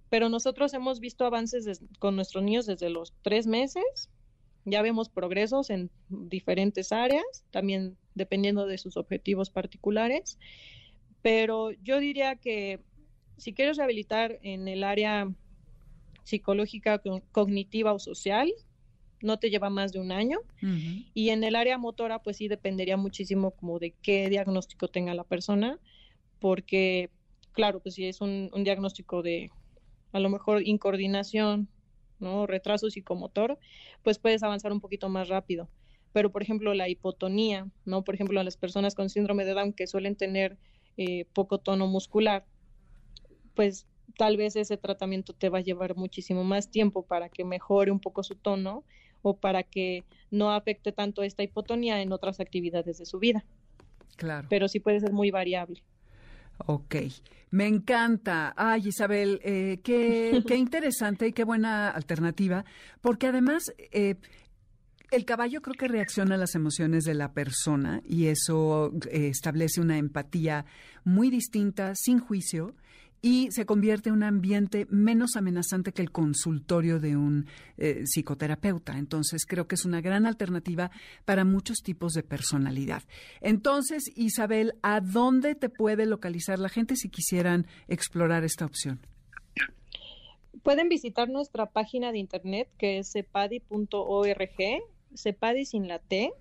[0.09, 4.09] pero nosotros hemos visto avances des- con nuestros niños desde los tres meses.
[4.65, 10.39] Ya vemos progresos en diferentes áreas, también dependiendo de sus objetivos particulares.
[11.21, 12.83] Pero yo diría que
[13.37, 15.31] si quieres rehabilitar en el área
[16.23, 18.51] psicológica, co- cognitiva o social,
[19.21, 20.39] no te lleva más de un año.
[21.13, 25.23] Y en el área motora, pues sí dependería muchísimo como de qué diagnóstico tenga la
[25.23, 25.79] persona,
[26.39, 27.11] porque,
[27.53, 29.51] claro, pues si es un, un diagnóstico de
[30.15, 31.67] a lo mejor incoordinación,
[32.19, 32.47] ¿no?
[32.47, 33.59] Retraso psicomotor,
[34.01, 35.69] pues puedes avanzar un poquito más rápido.
[36.13, 38.05] Pero, por ejemplo, la hipotonía, ¿no?
[38.05, 40.57] Por ejemplo, las personas con síndrome de Down que suelen tener
[40.95, 42.45] eh, poco tono muscular,
[43.55, 47.91] pues tal vez ese tratamiento te va a llevar muchísimo más tiempo para que mejore
[47.91, 48.85] un poco su tono
[49.21, 53.43] o para que no afecte tanto esta hipotonía en otras actividades de su vida.
[54.15, 54.47] Claro.
[54.49, 55.83] Pero sí puede ser muy variable.
[56.57, 56.95] Ok,
[57.51, 58.53] me encanta.
[58.55, 62.65] Ay, Isabel, eh, qué, qué interesante y qué buena alternativa,
[63.01, 64.15] porque además eh,
[65.11, 69.81] el caballo creo que reacciona a las emociones de la persona y eso eh, establece
[69.81, 70.65] una empatía
[71.03, 72.75] muy distinta, sin juicio,
[73.25, 78.99] y se convierte en un ambiente menos amenazante que el consultorio de un eh, psicoterapeuta.
[78.99, 80.91] Entonces, creo que es una gran alternativa
[81.25, 83.01] para muchos tipos de personalidad.
[83.41, 88.99] Entonces, Isabel, ¿a dónde te puede localizar la gente si quisieran explorar esta opción?
[90.61, 94.83] Pueden visitar nuestra página de internet que es cepadi.org,
[95.15, 96.31] cepadi sin la T.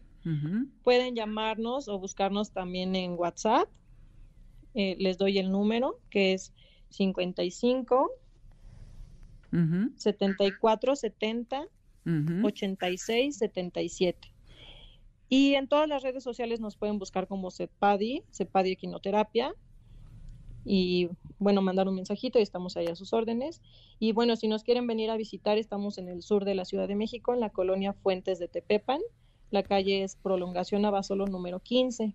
[0.83, 3.70] Pueden llamarnos o buscarnos también en WhatsApp.
[4.75, 6.53] Eh, les doy el número que es
[6.94, 8.11] 55
[9.52, 11.66] Ujú, 74 70
[12.07, 12.46] ujú.
[12.46, 14.35] 86 77.
[15.28, 19.54] Y en todas las redes sociales nos pueden buscar como Cepadi, Cepadi Equinoterapia.
[20.64, 23.61] Y bueno, mandar un mensajito y estamos ahí a sus órdenes.
[23.98, 26.88] Y bueno, si nos quieren venir a visitar, estamos en el sur de la Ciudad
[26.88, 29.00] de México, en la colonia Fuentes de Tepepan.
[29.50, 32.14] La calle es Prolongación Abasolo número 15.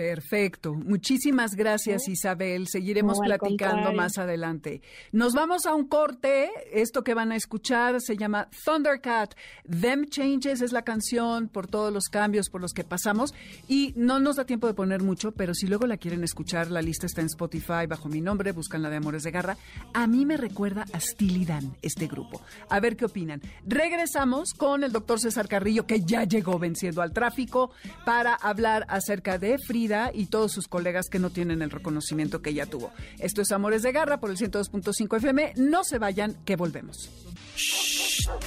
[0.00, 0.72] Perfecto.
[0.72, 2.68] Muchísimas gracias, Isabel.
[2.68, 4.80] Seguiremos No, platicando más adelante.
[5.12, 6.50] Nos vamos a un corte.
[6.72, 9.34] Esto que van a escuchar se llama Thundercat.
[9.68, 13.34] Them Changes es la canción por todos los cambios por los que pasamos.
[13.68, 16.80] Y no nos da tiempo de poner mucho, pero si luego la quieren escuchar, la
[16.80, 18.52] lista está en Spotify bajo mi nombre.
[18.52, 19.58] Buscan la de Amores de Garra.
[19.92, 22.40] A mí me recuerda a Steely Dan, este grupo.
[22.70, 23.42] A ver qué opinan.
[23.66, 27.70] Regresamos con el doctor César Carrillo, que ya llegó venciendo al tráfico,
[28.06, 32.50] para hablar acerca de Frida y todos sus colegas que no tienen el reconocimiento que
[32.50, 32.92] ella tuvo.
[33.18, 35.54] Esto es Amores de Garra por el 102.5 FM.
[35.56, 37.10] No se vayan, que volvemos.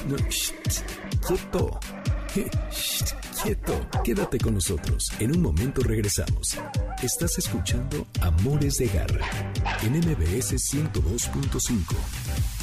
[0.08, 0.53] No, shh,
[1.27, 1.79] quieto.
[2.71, 3.88] Shh, quieto.
[4.03, 5.12] Quédate con nosotros.
[5.19, 6.58] En un momento regresamos.
[7.01, 9.27] Estás escuchando Amores de Garra
[9.84, 12.62] en MBS 102.5.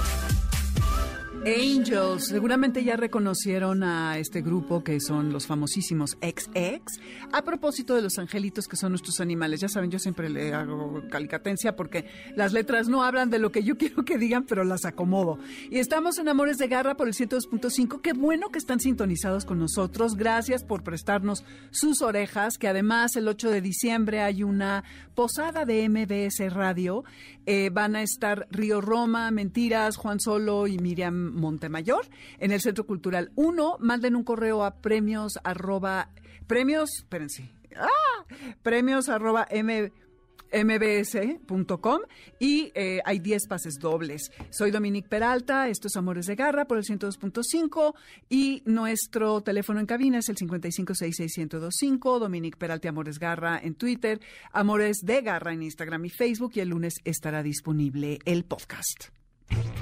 [1.43, 6.99] Angels, seguramente ya reconocieron a este grupo que son los famosísimos XX.
[7.31, 11.01] A propósito de los angelitos que son nuestros animales, ya saben, yo siempre le hago
[11.09, 14.85] calicatencia porque las letras no hablan de lo que yo quiero que digan, pero las
[14.85, 15.39] acomodo.
[15.71, 18.01] Y estamos en Amores de Garra por el 102.5.
[18.01, 20.15] Qué bueno que están sintonizados con nosotros.
[20.15, 24.83] Gracias por prestarnos sus orejas, que además el 8 de diciembre hay una
[25.15, 27.03] posada de MBS Radio.
[27.47, 32.07] Eh, van a estar Río Roma, Mentiras, Juan Solo y Miriam Montemayor
[32.39, 33.77] en el Centro Cultural 1.
[33.79, 36.09] Manden un correo a premios arroba,
[36.47, 38.25] premios, espérense, ¡ah!
[38.61, 39.47] premios arroba
[40.51, 42.01] mbs.com
[42.39, 44.31] y eh, hay 10 pases dobles.
[44.49, 47.93] Soy Dominique Peralta, esto es Amores de Garra por el 102.5
[48.29, 54.19] y nuestro teléfono en cabina es el 55661025, Dominique Peralta Amores Garra en Twitter,
[54.51, 59.20] Amores de Garra en Instagram y Facebook y el lunes estará disponible el podcast.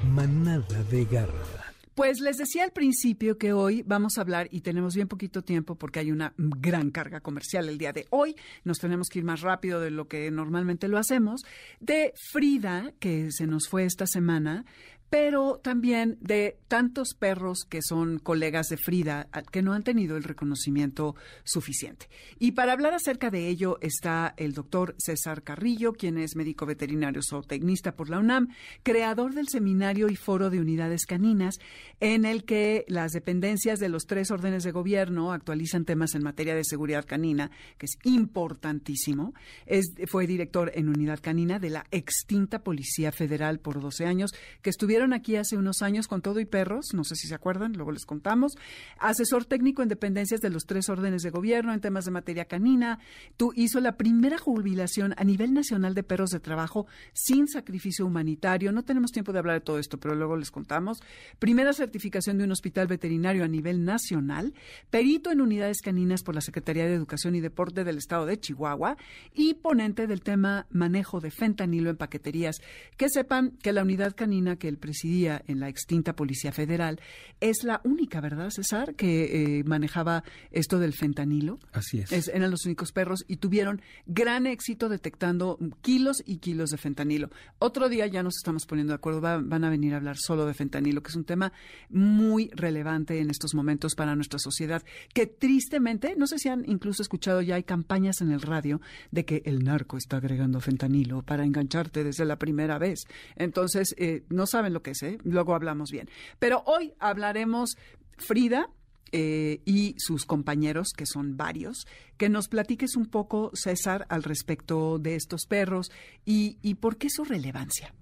[0.10, 1.74] Manada de Garra.
[1.94, 5.76] Pues les decía al principio que hoy vamos a hablar y tenemos bien poquito tiempo
[5.76, 8.36] porque hay una gran carga comercial el día de hoy.
[8.64, 11.42] Nos tenemos que ir más rápido de lo que normalmente lo hacemos.
[11.82, 14.66] De Frida, que se nos fue esta semana,
[15.10, 20.24] pero también de tantos perros que son colegas de Frida que no han tenido el
[20.24, 22.08] reconocimiento suficiente.
[22.38, 27.22] Y para hablar acerca de ello está el doctor César Carrillo, quien es médico veterinario
[27.28, 28.50] zootecnista por la UNAM,
[28.84, 31.60] creador del seminario y foro de unidades caninas,
[32.00, 36.56] en el que las dependencias de los tres órdenes de gobierno actualizan temas en materia
[36.56, 39.34] de seguridad canina, que es importantísimo.
[39.66, 44.70] Es, fue director en unidad canina de la extinta Policía Federal por 12 años, que
[44.70, 47.92] estuvieron aquí hace unos años con todo y perros, no sé si se acuerdan, luego
[47.92, 48.54] les contamos.
[49.00, 53.00] Asesor técnico en dependencias de los tres órdenes de gobierno en temas de materia canina.
[53.38, 58.72] Tú hizo la primera jubilación a nivel nacional de perros de trabajo sin sacrificio humanitario.
[58.72, 61.02] No tenemos tiempo de hablar de todo esto, pero luego les contamos.
[61.40, 64.54] Primera certificación de un hospital veterinario a nivel nacional.
[64.90, 68.98] Perito en unidades caninas por la Secretaría de Educación y Deporte del Estado de Chihuahua.
[69.34, 72.62] Y ponente del tema manejo de fentanilo en paqueterías.
[72.98, 77.00] Que sepan que la unidad canina que el presidía en la extinta Policía Federal,
[77.42, 81.60] es la única, ¿verdad, César?, que eh, manejaba esto del fentanilo.
[81.74, 82.28] Así es.
[82.28, 87.30] Eran los únicos perros y tuvieron gran éxito detectando kilos y kilos de fentanilo.
[87.60, 90.56] Otro día ya nos estamos poniendo de acuerdo, van a venir a hablar solo de
[90.56, 91.54] fentanilo, que es un tema
[91.90, 94.82] muy relevante en estos momentos para nuestra sociedad,
[95.14, 99.24] que tristemente, no sé si han incluso escuchado, ya hay campañas en el radio de
[99.24, 103.02] que el narco está agregando fentanilo para engancharte desde la primera vez.
[103.36, 106.10] Entonces, eh, no saben lo que sé, luego hablamos bien.
[106.40, 107.78] Pero hoy hablaremos,
[108.18, 108.70] Frida,
[109.12, 111.88] eh, y sus compañeros, que son varios,
[112.18, 115.92] que nos platiques un poco, César, al respecto de estos perros
[116.26, 117.94] y, y por qué su relevancia.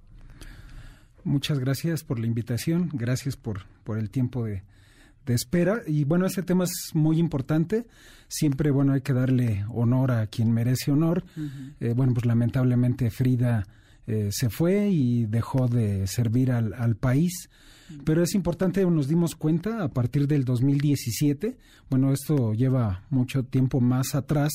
[1.23, 4.63] Muchas gracias por la invitación, gracias por, por el tiempo de,
[5.25, 5.81] de espera.
[5.85, 7.85] Y bueno, ese tema es muy importante.
[8.27, 11.23] Siempre, bueno, hay que darle honor a quien merece honor.
[11.79, 13.67] Eh, bueno, pues lamentablemente Frida
[14.07, 17.49] eh, se fue y dejó de servir al, al, país.
[18.03, 21.57] Pero es importante, nos dimos cuenta a partir del 2017,
[21.89, 24.51] bueno, esto lleva mucho tiempo más atrás,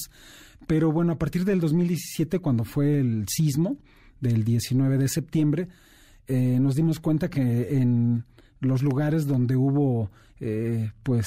[0.66, 3.78] pero bueno, a partir del 2017, cuando fue el sismo
[4.20, 5.68] del 19 de septiembre,
[6.28, 8.24] eh, nos dimos cuenta que en
[8.62, 11.27] los lugares donde hubo, eh, pues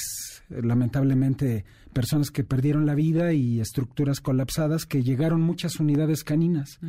[0.50, 6.80] lamentablemente, personas que perdieron la vida y estructuras colapsadas, que llegaron muchas unidades caninas.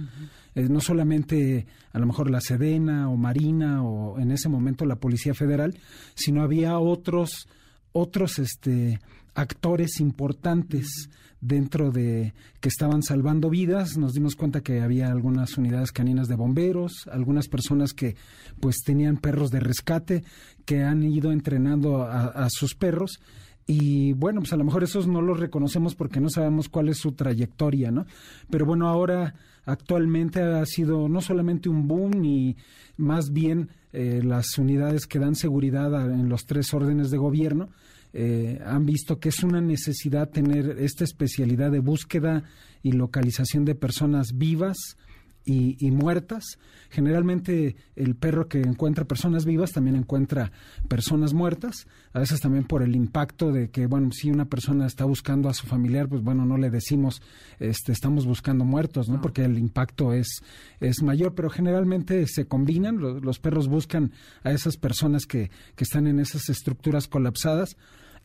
[0.55, 4.97] Eh, no solamente a lo mejor la Sedena o Marina o en ese momento la
[4.97, 5.79] Policía Federal,
[6.15, 7.47] sino había otros,
[7.93, 9.01] otros este,
[9.35, 11.09] actores importantes
[11.41, 13.97] dentro de que estaban salvando vidas.
[13.97, 18.17] Nos dimos cuenta que había algunas unidades caninas de bomberos, algunas personas que
[18.61, 20.25] pues tenían perros de rescate
[20.65, 23.21] que han ido entrenando a, sus perros
[23.67, 26.99] y bueno, pues a lo mejor esos no los reconocemos porque no sabemos cuál es
[26.99, 28.07] su trayectoria, ¿no?
[28.49, 32.57] Pero bueno, ahora actualmente ha sido no solamente un boom y
[32.97, 37.71] más bien eh, las unidades que dan seguridad en los tres órdenes de gobierno
[38.19, 42.45] eh, han visto que es una necesidad tener esta especialidad de búsqueda
[42.83, 44.97] y localización de personas vivas
[45.45, 46.59] y, muertas.
[46.89, 50.51] Generalmente el perro que encuentra personas vivas también encuentra
[50.89, 55.05] personas muertas, a veces también por el impacto de que, bueno, si una persona está
[55.05, 57.21] buscando a su familiar, pues bueno, no le decimos,
[57.61, 59.21] este, estamos buscando muertos, ¿no?
[59.21, 60.43] Porque el impacto es,
[60.81, 65.85] es mayor, pero generalmente se combinan, los, los perros buscan a esas personas que, que
[65.85, 67.77] están en esas estructuras colapsadas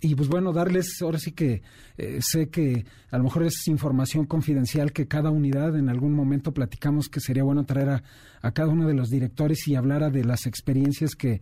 [0.02, 1.62] y pues bueno, darles, ahora sí que
[1.97, 6.54] eh, sé que a lo mejor es información confidencial que cada unidad en algún momento
[6.54, 8.04] platicamos que sería bueno traer a,
[8.41, 11.41] a cada uno de los directores y hablara de las experiencias que,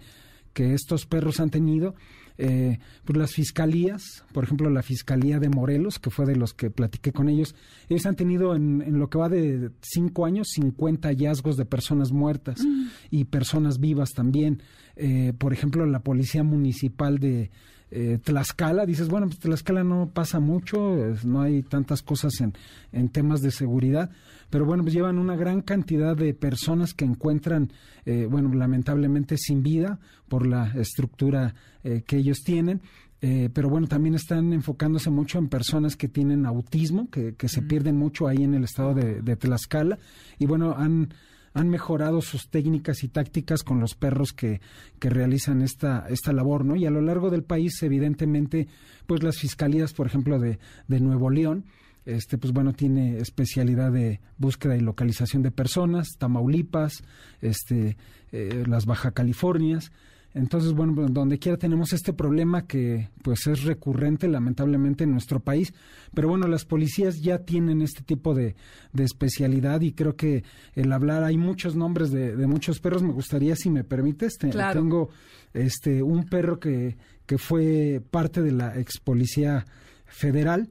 [0.53, 1.95] que estos perros han tenido
[2.41, 6.70] eh, pues las fiscalías, por ejemplo la Fiscalía de Morelos, que fue de los que
[6.70, 7.53] platiqué con ellos,
[7.89, 12.62] ellos han tenido en, lo que va de cinco años 50 hallazgos de personas muertas
[12.62, 12.88] mm.
[13.12, 14.64] y personas vivas también.
[14.95, 17.51] Eh, por ejemplo, la Policía Municipal de
[17.92, 22.54] eh, Tlaxcala, dices, bueno, pues Tlaxcala no pasa mucho, no hay tantas cosas en,
[22.92, 24.12] en temas de seguridad,
[24.50, 27.72] pero bueno, pues llevan una gran cantidad de personas que encuentran,
[28.06, 32.82] eh, bueno, lamentablemente sin vida por la estructura eh, que ellos tienen.
[33.22, 37.62] Eh, pero bueno, también están enfocándose mucho en personas que tienen autismo, que, que se
[37.62, 37.68] mm.
[37.68, 40.00] pierden mucho ahí en el estado de, de Tlaxcala.
[40.40, 41.10] Y bueno, han,
[41.54, 44.62] han mejorado sus técnicas y tácticas con los perros que,
[45.00, 46.76] que realizan esta, esta labor, ¿no?
[46.76, 48.68] Y a lo largo del país, evidentemente,
[49.08, 51.66] pues las fiscalías, por ejemplo, de, de Nuevo León,
[52.06, 57.04] este, pues bueno, tiene especialidad de búsqueda y localización de personas, Tamaulipas,
[57.41, 57.97] este,
[58.32, 59.91] eh, las Baja Californias.
[60.34, 65.39] Entonces, bueno, pues, donde quiera tenemos este problema que pues es recurrente lamentablemente en nuestro
[65.39, 65.73] país,
[66.13, 68.55] pero bueno, las policías ya tienen este tipo de,
[68.93, 70.43] de especialidad y creo que
[70.75, 75.09] el hablar, hay muchos nombres de, de muchos perros, me gustaría, si me permites, tengo
[75.53, 79.65] este, un perro que, que fue parte de la ex policía
[80.05, 80.69] federal,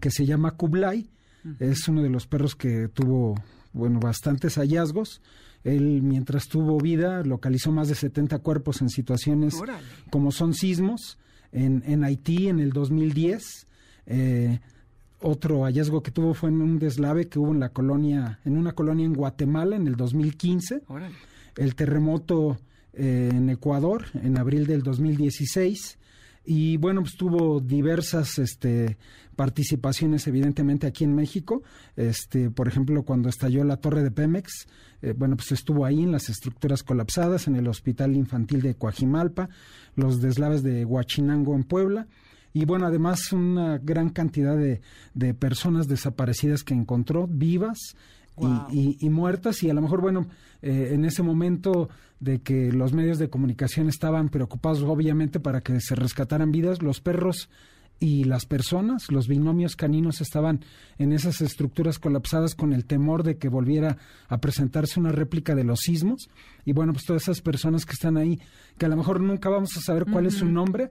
[0.00, 1.08] que se llama Kublai.
[1.60, 3.36] Es uno de los perros que tuvo,
[3.72, 5.22] bueno, bastantes hallazgos.
[5.66, 9.60] Él, mientras tuvo vida, localizó más de 70 cuerpos en situaciones
[10.10, 11.18] como son sismos
[11.50, 13.66] en, en Haití en el 2010.
[14.06, 14.60] Eh,
[15.20, 18.74] otro hallazgo que tuvo fue en un deslave que hubo en la colonia, en una
[18.74, 20.82] colonia en Guatemala en el 2015.
[21.56, 22.58] El terremoto
[22.92, 25.98] eh, en Ecuador en abril del 2016
[26.44, 28.98] y bueno, pues tuvo diversas este,
[29.36, 31.62] participaciones evidentemente aquí en México.
[31.94, 34.66] Este, por ejemplo, cuando estalló la torre de Pemex,
[35.02, 39.48] eh, bueno, pues estuvo ahí en las estructuras colapsadas, en el Hospital Infantil de Coajimalpa,
[39.94, 42.06] los deslaves de Huachinango en Puebla.
[42.52, 44.80] Y bueno, además una gran cantidad de,
[45.12, 47.94] de personas desaparecidas que encontró vivas
[48.70, 50.26] y, muertas y a lo mejor, bueno,
[50.62, 51.88] eh, en ese momento
[52.20, 57.00] de que los medios de comunicación estaban preocupados obviamente para que se rescataran vidas, los
[57.00, 57.48] perros
[57.98, 60.60] y las personas, los binomios caninos estaban
[60.98, 63.96] en esas estructuras colapsadas con el temor de que volviera
[64.28, 66.28] a presentarse una réplica de los sismos.
[66.64, 68.38] Y bueno, pues todas esas personas que están ahí,
[68.76, 70.90] que a lo mejor nunca vamos a saber cuál es su nombre,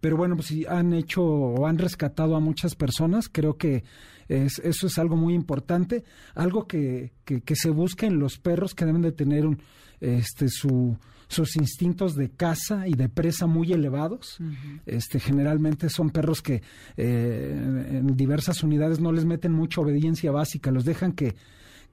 [0.00, 3.84] pero bueno, pues si han hecho o han rescatado a muchas personas, creo que
[4.28, 8.86] es, eso es algo muy importante, algo que, que, se busca en los perros que
[8.86, 9.62] deben de tener un,
[10.00, 10.96] este, su,
[11.30, 14.38] sus instintos de caza y de presa muy elevados.
[14.84, 16.60] este, generalmente son perros que
[16.96, 21.36] eh, en diversas unidades no les meten mucha obediencia básica, los dejan que,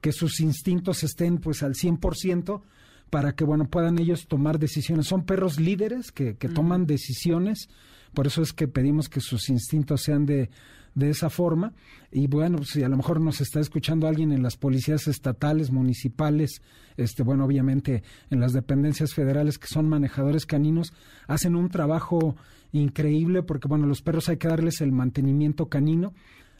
[0.00, 2.62] que sus instintos estén pues al 100%
[3.10, 5.06] para que bueno puedan ellos tomar decisiones.
[5.06, 7.68] Son perros líderes que, que toman decisiones,
[8.14, 10.50] por eso es que pedimos que sus instintos sean de
[10.98, 11.72] de esa forma.
[12.10, 16.60] Y bueno, si a lo mejor nos está escuchando alguien en las policías estatales, municipales,
[16.96, 20.92] este, bueno, obviamente en las dependencias federales que son manejadores caninos,
[21.28, 22.34] hacen un trabajo
[22.72, 26.14] increíble porque, bueno, los perros hay que darles el mantenimiento canino,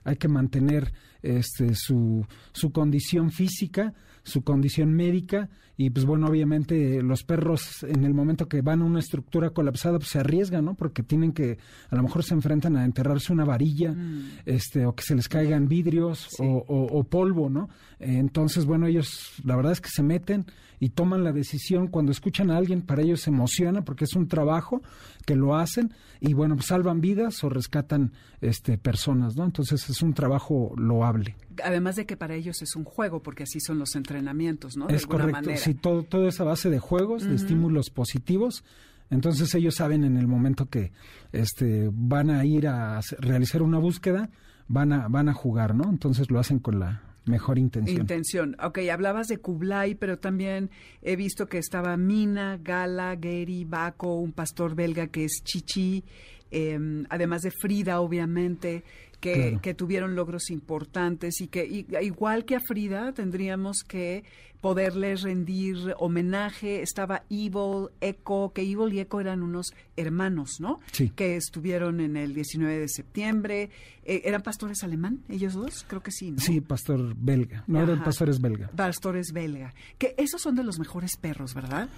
[0.05, 5.51] hay que mantener este, su, su condición física, su condición médica
[5.81, 10.01] y pues bueno, obviamente los perros en el momento que van a una estructura colapsada
[10.01, 10.75] pues se arriesgan, ¿no?
[10.75, 11.57] Porque tienen que,
[11.89, 14.41] a lo mejor se enfrentan a enterrarse una varilla, mm.
[14.45, 17.69] este, o que se les caigan vidrios o, polvo, ¿no?
[18.01, 20.47] entonces, bueno, ellos la verdad es que se meten
[20.81, 24.29] y toman la decisión cuando escuchan a alguien, para ellos se emociona porque es un
[24.29, 24.83] trabajo
[25.27, 29.45] que lo hacen y bueno, pues salvan vidas o rescatan este personas, ¿no?
[29.45, 31.37] Entonces es un trabajo loable.
[31.63, 34.89] Además de que para ellos es un juego, porque así son los entrenamientos, ¿no?
[34.89, 38.65] es correcto, sí, todo, todo es a base de juegos, de estímulos positivos.
[39.11, 40.93] Entonces ellos saben en el momento que
[41.33, 44.31] este, van a ir a realizar una búsqueda,
[44.67, 45.89] van a, van a jugar, ¿no?
[45.89, 48.01] Entonces lo hacen con la mejor intención.
[48.01, 48.57] Intención.
[48.63, 50.71] Ok, hablabas de Kublai, pero también
[51.03, 56.05] he visto que estaba Mina, Gala, Gary, Baco, un pastor belga que es Chichi,
[56.51, 58.85] em, además de Frida, obviamente
[59.21, 64.25] que, tuvieron logros importantes y que igual que a Frida tendríamos que
[64.61, 66.83] poderle rendir homenaje.
[66.83, 70.81] Estaba Evil, Echo, que Evil y Echo eran unos hermanos, ¿no?
[70.93, 71.11] Sí.
[71.11, 73.71] Que estuvieron en el 19 de septiembre.
[74.05, 75.85] Eh, ¿Eran pastores alemán, ellos dos?
[75.87, 76.41] Creo que sí, ¿no?
[76.41, 77.65] Sí, pastor belga.
[77.67, 78.69] No, eran pastores belga.
[78.69, 79.75] Pastores belga.
[79.99, 81.89] Que esos son de los mejores perros, ¿verdad?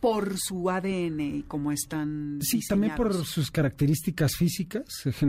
[0.00, 2.38] Por su ADN y cómo están.
[2.40, 4.84] Sí, también por sus características físicas.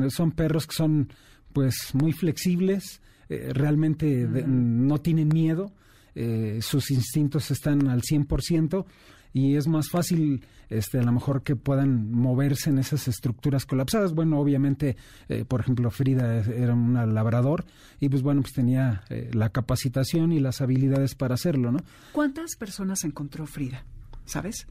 [0.10, 1.12] Son perros que son
[1.54, 5.72] pues muy flexibles, eh, realmente no tienen miedo.
[6.16, 8.86] eh, sus instintos están al 100%
[9.34, 14.14] y es más fácil este a lo mejor que puedan moverse en esas estructuras colapsadas
[14.14, 14.98] bueno obviamente
[15.30, 17.66] eh, por ejemplo Frida era una labrador
[18.00, 21.80] y pues bueno pues tenía eh, la capacitación y las habilidades para hacerlo no
[22.12, 23.84] cuántas personas encontró Frida
[24.30, 24.68] sabes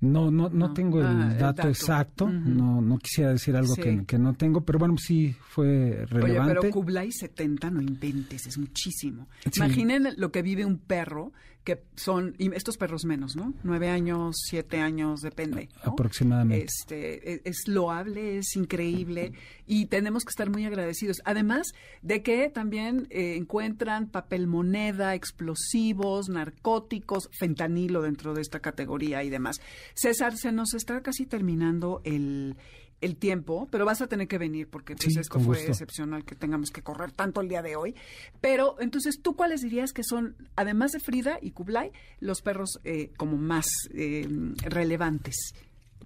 [0.00, 4.18] no, no, no, tengo el, ah, dato, exacto, no, no quisiera decir algo que, que,
[4.18, 6.52] no tengo, pero bueno, sí fue relevante.
[6.52, 9.28] Oye, pero Kublai 70 no inventes, es muchísimo.
[9.56, 11.32] Imaginen lo que vive un perro
[11.64, 13.52] que son, y estos perros menos, ¿no?
[13.62, 15.68] Nueve años, siete años, depende.
[15.82, 16.64] Aproximadamente.
[16.64, 19.32] Este, e, es, loable, es increíble
[19.66, 21.20] y tenemos que estar muy agradecidos.
[21.24, 29.22] Además de que también eh, encuentran papel moneda, explosivos, narcóticos, fentanilo dentro de esta categoría
[29.22, 29.60] y demás.
[29.94, 32.56] César, se nos está casi terminando el,
[33.00, 36.70] el tiempo, pero vas a tener que venir porque pues, esto fue excepcional que tengamos
[36.70, 37.94] que correr tanto el día de hoy.
[38.40, 43.10] Pero entonces, ¿tú cuáles dirías que son, además de Frida y Kublai, los perros eh,
[43.16, 44.28] como más eh,
[44.62, 45.54] relevantes?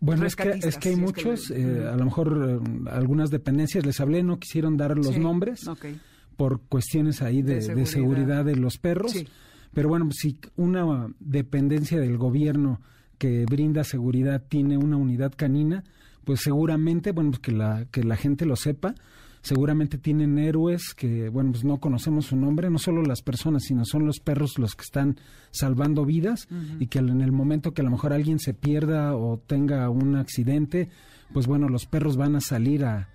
[0.00, 4.22] Bueno, es que, es que, hay muchos, eh, a lo mejor algunas dependencias, les hablé,
[4.22, 5.64] no quisieron dar los nombres
[6.36, 8.44] por cuestiones ahí de, seguridad.
[8.44, 9.14] de, los perros.
[9.72, 12.80] Pero bueno, si una dependencia del gobierno
[13.18, 15.84] que brinda seguridad tiene una unidad canina,
[16.24, 18.94] pues seguramente, bueno, pues que la, que la gente lo sepa,
[19.42, 23.84] seguramente tienen héroes que, bueno, pues no conocemos su nombre, no solo las personas, sino
[23.84, 25.16] son los perros los que están
[25.50, 26.48] salvando vidas
[26.80, 30.16] y que en el momento que a lo mejor alguien se pierda o tenga un
[30.16, 30.88] accidente,
[31.32, 33.10] pues bueno, los perros van a salir a,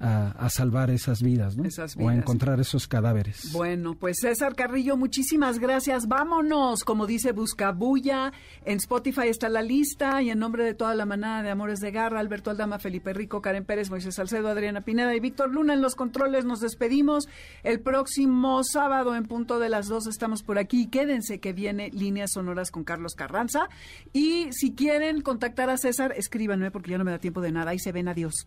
[0.00, 1.64] a, salvar esas vidas, ¿no?
[1.98, 3.52] O a encontrar esos cadáveres.
[3.52, 6.06] Bueno, pues César Carrillo, muchísimas gracias.
[6.06, 8.32] Vámonos, como dice Buscabulla.
[8.64, 11.90] En Spotify está la lista y en nombre de toda la manada de Amores de
[11.90, 15.82] Garra, Alberto Aldama, Felipe Rico, Karen Pérez, Moisés Salcedo, Adriana Pineda y Víctor Luna en
[15.82, 16.44] los controles.
[16.44, 17.28] Nos despedimos.
[17.64, 20.86] El próximo sábado en punto de las dos estamos por aquí.
[20.86, 23.68] Quédense que viene Líneas Sonoras con Carlos Carranza.
[24.12, 27.72] Y si quieren contactar a César, escríbanme porque ya no me da tiempo de nada.
[27.72, 28.08] Ahí se ven.
[28.08, 28.46] Adiós.